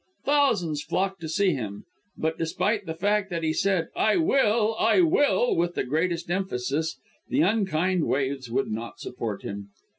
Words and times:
Thousands 0.25 0.81
flocked 0.81 1.21
to 1.21 1.29
see 1.29 1.51
him, 1.51 1.85
but 2.17 2.35
despite 2.39 2.87
the 2.87 2.95
fact 2.95 3.29
that 3.29 3.43
he 3.43 3.53
said 3.53 3.89
"I 3.95 4.17
will! 4.17 4.75
I 4.79 5.01
will!" 5.01 5.55
with 5.55 5.75
the 5.75 5.83
greatest 5.83 6.31
emphasis, 6.31 6.97
the 7.29 7.41
unkind 7.41 8.07
waves 8.07 8.49
would 8.49 8.71
not 8.71 8.99
support 8.99 9.43
him. 9.43 9.69